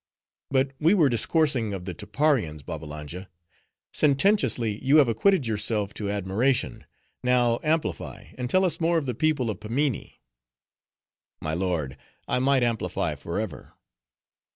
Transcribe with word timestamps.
But 0.49 0.71
we 0.79 0.95
were 0.95 1.09
discoursing 1.09 1.75
of 1.75 1.85
the 1.85 1.93
Tapparians. 1.93 2.63
Babbalanja: 2.63 3.29
sententiously 3.93 4.83
you 4.83 4.97
have 4.97 5.07
acquitted 5.07 5.45
yourself 5.45 5.93
to 5.93 6.09
admiration; 6.09 6.85
now 7.23 7.59
amplify, 7.61 8.29
and 8.35 8.49
tell 8.49 8.65
us 8.65 8.81
more 8.81 8.97
of 8.97 9.05
the 9.05 9.13
people 9.13 9.51
of 9.51 9.59
Pimminee." 9.59 10.17
"My 11.39 11.53
lord, 11.53 11.97
I 12.27 12.39
might 12.39 12.63
amplify 12.63 13.13
forever." 13.13 13.73